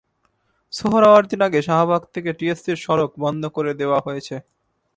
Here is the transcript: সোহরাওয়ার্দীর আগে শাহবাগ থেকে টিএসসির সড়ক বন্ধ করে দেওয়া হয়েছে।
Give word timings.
সোহরাওয়ার্দীর 0.73 1.41
আগে 1.47 1.59
শাহবাগ 1.61 2.01
থেকে 2.13 2.29
টিএসসির 2.33 2.77
সড়ক 2.85 3.11
বন্ধ 3.19 3.43
করে 3.55 3.71
দেওয়া 3.73 3.99
হয়েছে। 4.05 4.35